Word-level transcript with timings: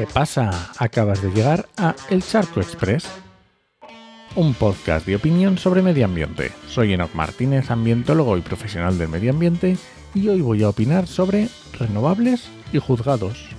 ¿Qué 0.00 0.06
pasa? 0.06 0.72
Acabas 0.78 1.20
de 1.20 1.30
llegar 1.30 1.68
a 1.76 1.94
El 2.08 2.22
Charco 2.22 2.62
Express, 2.62 3.06
un 4.34 4.54
podcast 4.54 5.04
de 5.04 5.14
opinión 5.14 5.58
sobre 5.58 5.82
medio 5.82 6.06
ambiente. 6.06 6.52
Soy 6.68 6.94
Enoch 6.94 7.12
Martínez, 7.12 7.70
ambientólogo 7.70 8.38
y 8.38 8.40
profesional 8.40 8.96
del 8.96 9.10
medio 9.10 9.30
ambiente, 9.30 9.76
y 10.14 10.26
hoy 10.28 10.40
voy 10.40 10.62
a 10.62 10.70
opinar 10.70 11.06
sobre 11.06 11.50
renovables 11.78 12.48
y 12.72 12.78
juzgados. 12.78 13.50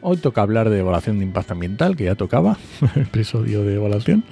Hoy 0.00 0.18
toca 0.18 0.42
hablar 0.42 0.70
de 0.70 0.78
evaluación 0.78 1.18
de 1.18 1.24
impacto 1.24 1.54
ambiental, 1.54 1.96
que 1.96 2.04
ya 2.04 2.14
tocaba, 2.14 2.58
episodio 2.94 3.64
de 3.64 3.74
evaluación. 3.74 4.22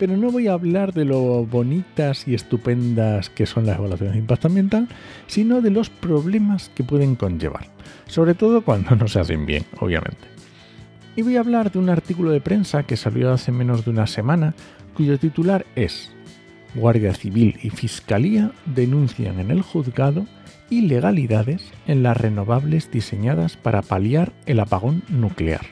Pero 0.00 0.16
no 0.16 0.30
voy 0.32 0.48
a 0.48 0.54
hablar 0.54 0.94
de 0.94 1.04
lo 1.04 1.44
bonitas 1.44 2.26
y 2.26 2.34
estupendas 2.34 3.28
que 3.28 3.44
son 3.44 3.66
las 3.66 3.76
evaluaciones 3.76 4.14
de 4.14 4.20
impacto 4.20 4.48
ambiental, 4.48 4.88
sino 5.26 5.60
de 5.60 5.68
los 5.68 5.90
problemas 5.90 6.70
que 6.74 6.82
pueden 6.82 7.16
conllevar. 7.16 7.66
Sobre 8.06 8.32
todo 8.32 8.62
cuando 8.62 8.96
no 8.96 9.08
se 9.08 9.20
hacen 9.20 9.44
bien, 9.44 9.66
obviamente. 9.78 10.26
Y 11.16 11.20
voy 11.20 11.36
a 11.36 11.40
hablar 11.40 11.70
de 11.70 11.78
un 11.78 11.90
artículo 11.90 12.30
de 12.30 12.40
prensa 12.40 12.84
que 12.84 12.96
salió 12.96 13.30
hace 13.30 13.52
menos 13.52 13.84
de 13.84 13.90
una 13.90 14.06
semana, 14.06 14.54
cuyo 14.94 15.18
titular 15.18 15.66
es 15.76 16.10
Guardia 16.74 17.12
Civil 17.12 17.58
y 17.62 17.68
Fiscalía 17.68 18.52
denuncian 18.64 19.38
en 19.38 19.50
el 19.50 19.60
juzgado 19.60 20.26
ilegalidades 20.70 21.62
en 21.86 22.02
las 22.02 22.16
renovables 22.16 22.90
diseñadas 22.90 23.58
para 23.58 23.82
paliar 23.82 24.32
el 24.46 24.60
apagón 24.60 25.02
nuclear. 25.10 25.66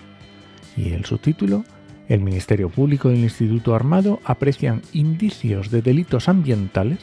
Y 0.76 0.90
el 0.90 1.06
subtítulo, 1.06 1.64
el 2.08 2.20
Ministerio 2.20 2.70
Público 2.70 3.10
y 3.10 3.14
el 3.14 3.24
Instituto 3.24 3.74
Armado 3.74 4.20
aprecian 4.24 4.82
indicios 4.92 5.70
de 5.70 5.82
delitos 5.82 6.28
ambientales 6.28 6.98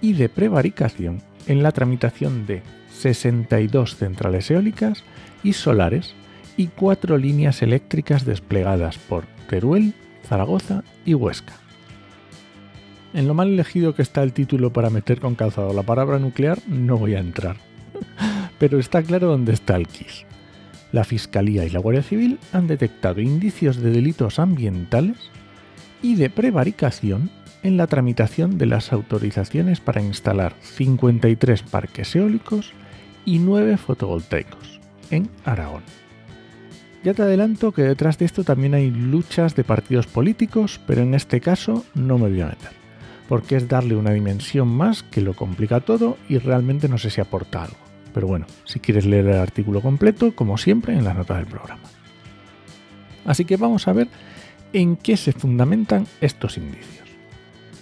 y 0.00 0.12
de 0.12 0.28
prevaricación 0.28 1.22
en 1.46 1.62
la 1.62 1.72
tramitación 1.72 2.46
de 2.46 2.62
62 2.92 3.96
centrales 3.96 4.50
eólicas 4.50 5.02
y 5.42 5.54
solares 5.54 6.14
y 6.56 6.68
cuatro 6.68 7.18
líneas 7.18 7.62
eléctricas 7.62 8.24
desplegadas 8.24 8.98
por 8.98 9.24
Teruel, 9.48 9.94
Zaragoza 10.26 10.84
y 11.04 11.14
Huesca. 11.14 11.54
En 13.12 13.28
lo 13.28 13.34
mal 13.34 13.48
elegido 13.48 13.94
que 13.94 14.02
está 14.02 14.22
el 14.22 14.32
título 14.32 14.72
para 14.72 14.90
meter 14.90 15.20
con 15.20 15.34
calzado 15.34 15.72
la 15.72 15.82
palabra 15.82 16.18
nuclear, 16.18 16.58
no 16.66 16.98
voy 16.98 17.14
a 17.14 17.20
entrar. 17.20 17.56
Pero 18.58 18.78
está 18.78 19.02
claro 19.02 19.28
dónde 19.28 19.52
está 19.52 19.76
el 19.76 19.86
KISS. 19.86 20.26
La 20.94 21.02
Fiscalía 21.02 21.64
y 21.64 21.70
la 21.70 21.80
Guardia 21.80 22.04
Civil 22.04 22.38
han 22.52 22.68
detectado 22.68 23.20
indicios 23.20 23.78
de 23.78 23.90
delitos 23.90 24.38
ambientales 24.38 25.16
y 26.02 26.14
de 26.14 26.30
prevaricación 26.30 27.30
en 27.64 27.76
la 27.76 27.88
tramitación 27.88 28.58
de 28.58 28.66
las 28.66 28.92
autorizaciones 28.92 29.80
para 29.80 30.00
instalar 30.00 30.54
53 30.60 31.64
parques 31.64 32.14
eólicos 32.14 32.74
y 33.24 33.40
9 33.40 33.76
fotovoltaicos 33.76 34.78
en 35.10 35.28
Aragón. 35.44 35.82
Ya 37.02 37.12
te 37.12 37.22
adelanto 37.22 37.72
que 37.72 37.82
detrás 37.82 38.16
de 38.18 38.26
esto 38.26 38.44
también 38.44 38.74
hay 38.74 38.88
luchas 38.92 39.56
de 39.56 39.64
partidos 39.64 40.06
políticos, 40.06 40.80
pero 40.86 41.02
en 41.02 41.14
este 41.14 41.40
caso 41.40 41.84
no 41.96 42.18
me 42.18 42.28
voy 42.28 42.42
a 42.42 42.46
meter 42.46 42.70
porque 43.28 43.56
es 43.56 43.66
darle 43.66 43.96
una 43.96 44.12
dimensión 44.12 44.68
más 44.68 45.02
que 45.02 45.22
lo 45.22 45.34
complica 45.34 45.80
todo 45.80 46.18
y 46.28 46.38
realmente 46.38 46.88
no 46.88 46.98
sé 46.98 47.10
si 47.10 47.20
aporta 47.20 47.64
algo. 47.64 47.83
Pero 48.14 48.28
bueno, 48.28 48.46
si 48.64 48.78
quieres 48.78 49.04
leer 49.04 49.26
el 49.26 49.38
artículo 49.38 49.82
completo, 49.82 50.34
como 50.34 50.56
siempre, 50.56 50.94
en 50.94 51.04
las 51.04 51.16
notas 51.16 51.38
del 51.38 51.46
programa. 51.46 51.82
Así 53.26 53.44
que 53.44 53.56
vamos 53.56 53.88
a 53.88 53.92
ver 53.92 54.08
en 54.72 54.96
qué 54.96 55.16
se 55.16 55.32
fundamentan 55.32 56.06
estos 56.20 56.56
indicios. 56.56 57.08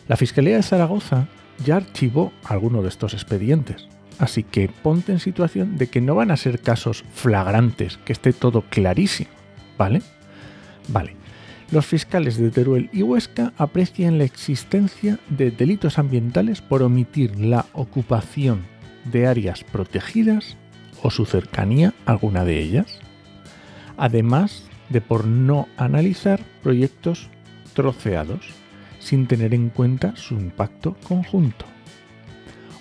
La 0.09 0.17
Fiscalía 0.17 0.57
de 0.57 0.63
Zaragoza 0.63 1.29
ya 1.65 1.77
archivó 1.77 2.33
alguno 2.45 2.83
de 2.83 2.89
estos 2.89 3.13
expedientes, 3.13 3.89
así 4.19 4.43
que 4.43 4.69
ponte 4.69 5.13
en 5.13 5.21
situación 5.21 5.77
de 5.77 5.89
que 5.89 6.01
no 6.01 6.15
van 6.15 6.31
a 6.31 6.37
ser 6.37 6.61
casos 6.61 7.05
flagrantes, 7.13 7.99
que 7.99 8.13
esté 8.13 8.33
todo 8.33 8.63
clarísimo, 8.63 9.31
¿vale? 9.77 10.03
Vale, 10.89 11.15
los 11.71 11.87
fiscales 11.87 12.39
de 12.39 12.51
Teruel 12.51 12.89
y 12.93 13.03
Huesca 13.03 13.53
aprecian 13.59 14.19
la 14.19 14.25
existencia 14.25 15.19
de 15.29 15.51
delitos 15.51 15.99
ambientales 15.99 16.63
por 16.63 16.83
omitir 16.83 17.39
la 17.39 17.67
ocupación 17.73 18.72
de 19.05 19.27
áreas 19.27 19.65
protegidas 19.65 20.57
o 21.03 21.11
su 21.11 21.27
cercanía 21.27 21.95
a 22.07 22.13
alguna 22.13 22.45
de 22.45 22.61
ellas, 22.61 22.99
además 23.97 24.65
de 24.89 25.01
por 25.01 25.27
no 25.27 25.69
analizar 25.77 26.41
proyectos 26.63 27.29
troceados 27.75 28.47
sin 28.99 29.27
tener 29.27 29.55
en 29.55 29.69
cuenta 29.69 30.15
su 30.17 30.35
impacto 30.35 30.97
conjunto, 31.07 31.65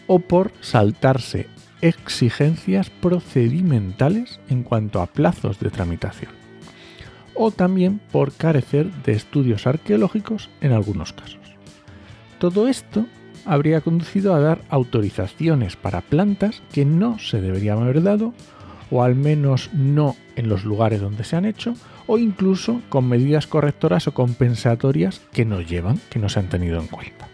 o 0.07 0.19
por 0.19 0.51
saltarse 0.61 1.47
exigencias 1.81 2.89
procedimentales 2.89 4.39
en 4.49 4.63
cuanto 4.63 5.01
a 5.01 5.07
plazos 5.07 5.59
de 5.59 5.71
tramitación 5.71 6.41
o 7.33 7.51
también 7.51 7.99
por 8.11 8.33
carecer 8.33 8.91
de 9.03 9.13
estudios 9.13 9.65
arqueológicos 9.67 10.49
en 10.61 10.73
algunos 10.73 11.13
casos. 11.13 11.39
Todo 12.39 12.67
esto 12.67 13.05
habría 13.46 13.81
conducido 13.81 14.34
a 14.34 14.40
dar 14.40 14.62
autorizaciones 14.69 15.75
para 15.75 16.02
plantas 16.02 16.62
que 16.72 16.85
no 16.85 17.19
se 17.19 17.41
deberían 17.41 17.79
haber 17.79 18.03
dado, 18.03 18.34
o 18.90 19.03
al 19.03 19.16
menos 19.16 19.69
no 19.74 20.16
en 20.35 20.50
los 20.50 20.66
lugares 20.66 21.02
donde 21.02 21.24
se 21.24 21.35
han 21.35 21.46
hecho, 21.46 21.75
o 22.07 22.18
incluso 22.18 22.81
con 22.90 23.07
medidas 23.07 23.47
correctoras 23.47 24.07
o 24.07 24.13
compensatorias 24.13 25.22
que 25.31 25.46
no 25.46 25.62
llevan, 25.62 26.00
que 26.09 26.19
no 26.19 26.29
se 26.29 26.40
han 26.40 26.50
tenido 26.50 26.79
en 26.79 26.88
cuenta. 26.88 27.28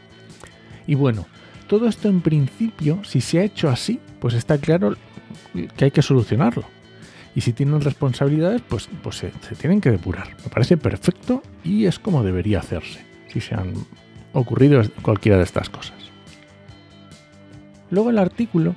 Y 0.85 0.95
bueno, 0.95 1.25
todo 1.67 1.87
esto 1.87 2.09
en 2.09 2.21
principio, 2.21 3.03
si 3.03 3.21
se 3.21 3.39
ha 3.39 3.43
hecho 3.43 3.69
así, 3.69 3.99
pues 4.19 4.33
está 4.33 4.57
claro 4.57 4.95
que 5.75 5.85
hay 5.85 5.91
que 5.91 6.01
solucionarlo 6.01 6.65
y 7.37 7.41
si 7.41 7.53
tienen 7.53 7.81
responsabilidades, 7.81 8.63
pues, 8.67 8.89
pues 9.03 9.17
se, 9.17 9.29
tienen 9.59 9.79
que 9.79 9.91
depurar. 9.91 10.35
Me 10.43 10.49
parece 10.49 10.75
perfecto 10.75 11.43
y 11.63 11.85
es 11.85 11.99
como 11.99 12.23
debería 12.23 12.57
hacerse, 12.57 13.05
si 13.31 13.41
se 13.41 13.53
han 13.53 13.75
ocurrido 14.37 14.81
cualquiera 15.01 15.37
de 15.37 15.43
estas 15.43 15.69
cosas. 15.69 15.95
Luego 17.89 18.09
el 18.09 18.17
artículo 18.17 18.75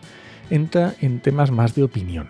entra 0.51 0.95
en 1.01 1.21
temas 1.21 1.51
más 1.51 1.75
de 1.75 1.83
opinión, 1.83 2.29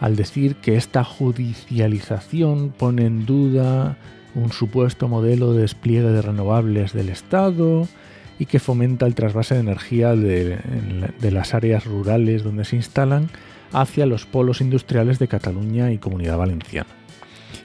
al 0.00 0.16
decir 0.16 0.56
que 0.56 0.76
esta 0.76 1.04
judicialización 1.04 2.70
pone 2.70 3.06
en 3.06 3.26
duda 3.26 3.96
un 4.34 4.52
supuesto 4.52 5.08
modelo 5.08 5.52
de 5.52 5.62
despliegue 5.62 6.08
de 6.08 6.22
renovables 6.22 6.92
del 6.92 7.08
Estado 7.08 7.88
y 8.38 8.46
que 8.46 8.60
fomenta 8.60 9.06
el 9.06 9.14
trasvase 9.14 9.54
de 9.54 9.60
energía 9.60 10.14
de, 10.14 10.58
de 11.18 11.30
las 11.30 11.54
áreas 11.54 11.84
rurales 11.84 12.44
donde 12.44 12.64
se 12.64 12.76
instalan 12.76 13.30
hacia 13.72 14.06
los 14.06 14.26
polos 14.26 14.60
industriales 14.60 15.18
de 15.18 15.28
Cataluña 15.28 15.92
y 15.92 15.98
Comunidad 15.98 16.38
Valenciana, 16.38 16.90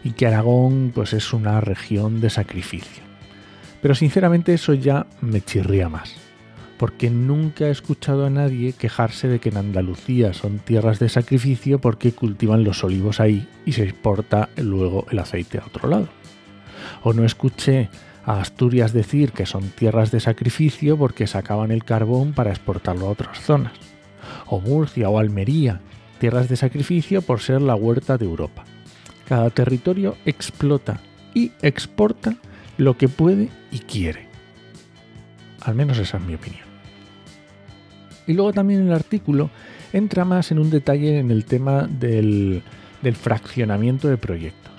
y 0.03 0.11
que 0.11 0.27
Aragón 0.27 0.91
pues, 0.93 1.13
es 1.13 1.31
una 1.33 1.61
región 1.61 2.19
de 2.21 2.29
sacrificio. 2.29 3.12
Pero 3.83 3.95
sinceramente 3.95 4.53
eso 4.53 4.73
ya 4.73 5.05
me 5.19 5.41
chirría 5.41 5.89
más, 5.89 6.15
porque 6.77 7.09
nunca 7.09 7.67
he 7.67 7.69
escuchado 7.69 8.25
a 8.25 8.29
nadie 8.29 8.71
quejarse 8.71 9.27
de 9.27 9.39
que 9.39 9.49
en 9.49 9.57
Andalucía 9.57 10.33
son 10.33 10.59
tierras 10.59 10.99
de 10.99 11.09
sacrificio 11.09 11.79
porque 11.79 12.13
cultivan 12.13 12.63
los 12.63 12.81
olivos 12.85 13.19
ahí 13.19 13.45
y 13.65 13.73
se 13.73 13.83
exporta 13.83 14.47
luego 14.55 15.05
el 15.11 15.19
aceite 15.19 15.57
a 15.57 15.65
otro 15.65 15.89
lado. 15.89 16.07
O 17.03 17.11
no 17.11 17.25
escuché 17.25 17.89
a 18.23 18.39
Asturias 18.39 18.93
decir 18.93 19.33
que 19.33 19.45
son 19.45 19.63
tierras 19.63 20.11
de 20.11 20.21
sacrificio 20.21 20.97
porque 20.97 21.27
sacaban 21.27 21.69
el 21.69 21.83
carbón 21.83 22.31
para 22.31 22.51
exportarlo 22.51 23.07
a 23.07 23.11
otras 23.11 23.41
zonas. 23.41 23.73
O 24.45 24.61
Murcia 24.61 25.09
o 25.09 25.19
Almería, 25.19 25.81
tierras 26.19 26.47
de 26.47 26.55
sacrificio 26.55 27.21
por 27.21 27.41
ser 27.41 27.61
la 27.61 27.75
huerta 27.75 28.17
de 28.17 28.23
Europa. 28.23 28.63
Cada 29.27 29.49
territorio 29.49 30.15
explota 30.25 31.01
y 31.33 31.51
exporta 31.61 32.37
lo 32.77 32.97
que 32.97 33.09
puede 33.09 33.49
y 33.71 33.79
quiere. 33.79 34.27
Al 35.61 35.75
menos 35.75 35.97
esa 35.97 36.17
es 36.17 36.23
mi 36.23 36.35
opinión. 36.35 36.63
Y 38.27 38.33
luego 38.33 38.53
también 38.53 38.87
el 38.87 38.93
artículo 38.93 39.49
entra 39.91 40.25
más 40.25 40.51
en 40.51 40.59
un 40.59 40.69
detalle 40.69 41.19
en 41.19 41.31
el 41.31 41.45
tema 41.45 41.87
del, 41.87 42.63
fraccionamiento 43.13 44.07
de 44.07 44.17
proyectos 44.17 44.73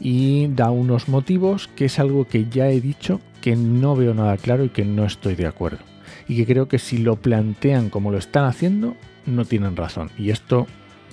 y 0.00 0.48
da 0.48 0.70
unos 0.70 1.08
motivos 1.08 1.68
que 1.68 1.84
es 1.84 1.98
algo 1.98 2.26
que 2.26 2.46
ya 2.46 2.68
he 2.68 2.80
dicho 2.80 3.20
que 3.40 3.54
no 3.54 3.94
veo 3.94 4.12
nada 4.12 4.36
claro 4.36 4.64
y 4.64 4.70
que 4.70 4.84
no 4.84 5.04
estoy 5.04 5.34
de 5.34 5.46
acuerdo. 5.46 5.78
Y 6.26 6.36
que 6.36 6.46
creo 6.46 6.68
que 6.68 6.78
si 6.78 6.98
lo 6.98 7.16
plantean 7.16 7.90
como 7.90 8.10
lo 8.10 8.18
están 8.18 8.44
haciendo, 8.44 8.96
no 9.26 9.44
tienen 9.44 9.76
razón. 9.76 10.10
Y 10.18 10.30
esto, 10.30 10.66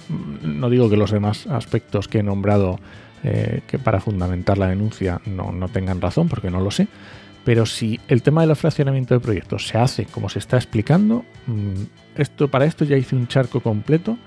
mm, 0.09 0.59
no 0.59 0.69
digo 0.69 0.89
que 0.89 0.97
los 0.97 1.11
demás 1.11 1.47
aspectos 1.47 2.07
que 2.07 2.19
he 2.19 2.23
nombrado 2.23 2.79
eh, 3.23 3.61
que 3.67 3.79
para 3.79 3.99
fundamentar 3.99 4.57
la 4.57 4.67
denuncia 4.67 5.21
no, 5.25 5.51
no 5.51 5.69
tengan 5.69 6.01
razón, 6.01 6.27
porque 6.27 6.49
no 6.49 6.59
lo 6.61 6.71
sé, 6.71 6.87
pero 7.43 7.65
si 7.65 7.99
el 8.07 8.21
tema 8.21 8.45
del 8.45 8.55
fraccionamiento 8.55 9.13
de 9.13 9.19
proyectos 9.19 9.67
se 9.67 9.77
hace 9.77 10.05
como 10.05 10.29
se 10.29 10.39
está 10.39 10.57
explicando, 10.57 11.25
mm, 11.47 11.83
esto, 12.15 12.47
para 12.49 12.65
esto 12.65 12.85
ya 12.85 12.97
hice 12.97 13.15
un 13.15 13.27
charco 13.27 13.61
completo 13.61 14.17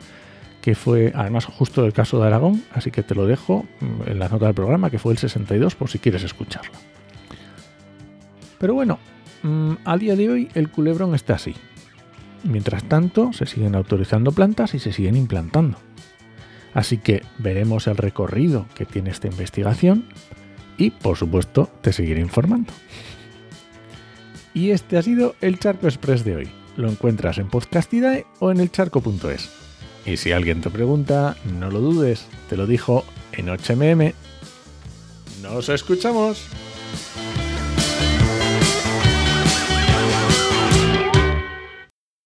que 0.60 0.74
fue 0.74 1.12
además 1.14 1.44
justo 1.44 1.82
del 1.82 1.92
caso 1.92 2.18
de 2.18 2.26
Aragón, 2.26 2.62
así 2.72 2.90
que 2.90 3.02
te 3.02 3.14
lo 3.14 3.26
dejo 3.26 3.66
mm, 3.80 4.10
en 4.10 4.18
la 4.18 4.28
nota 4.28 4.46
del 4.46 4.54
programa, 4.54 4.90
que 4.90 4.98
fue 4.98 5.12
el 5.12 5.18
62, 5.18 5.74
por 5.74 5.90
si 5.90 5.98
quieres 5.98 6.22
escucharlo. 6.22 6.72
Pero 8.58 8.74
bueno, 8.74 8.98
a 9.84 9.98
día 9.98 10.16
de 10.16 10.30
hoy 10.30 10.48
el 10.54 10.70
culebrón 10.70 11.14
está 11.14 11.34
así 11.34 11.54
mientras 12.44 12.84
tanto 12.84 13.32
se 13.32 13.46
siguen 13.46 13.74
autorizando 13.74 14.32
plantas 14.32 14.74
y 14.74 14.78
se 14.78 14.92
siguen 14.92 15.16
implantando. 15.16 15.78
Así 16.74 16.98
que 16.98 17.22
veremos 17.38 17.86
el 17.86 17.96
recorrido 17.96 18.66
que 18.74 18.84
tiene 18.84 19.10
esta 19.10 19.28
investigación 19.28 20.06
y, 20.76 20.90
por 20.90 21.16
supuesto, 21.16 21.70
te 21.80 21.92
seguiré 21.92 22.20
informando. 22.20 22.72
Y 24.52 24.70
este 24.70 24.98
ha 24.98 25.02
sido 25.02 25.36
el 25.40 25.58
Charco 25.58 25.86
Express 25.86 26.24
de 26.24 26.36
hoy. 26.36 26.50
Lo 26.76 26.88
encuentras 26.88 27.38
en 27.38 27.48
Podcastidae 27.48 28.26
o 28.40 28.50
en 28.50 28.60
elcharco.es. 28.60 29.50
Y 30.04 30.16
si 30.16 30.32
alguien 30.32 30.60
te 30.60 30.70
pregunta, 30.70 31.36
no 31.58 31.70
lo 31.70 31.80
dudes, 31.80 32.26
te 32.48 32.56
lo 32.56 32.66
dijo 32.66 33.04
en 33.32 33.46
8mm. 33.46 34.12
¡Nos 35.42 35.68
escuchamos! 35.68 36.48